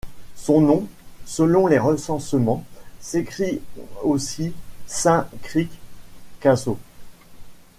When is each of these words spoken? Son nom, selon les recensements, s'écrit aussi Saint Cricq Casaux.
Son 0.35 0.61
nom, 0.61 0.87
selon 1.25 1.67
les 1.67 1.77
recensements, 1.77 2.65
s'écrit 2.99 3.61
aussi 4.01 4.51
Saint 4.87 5.27
Cricq 5.43 5.69
Casaux. 6.39 6.79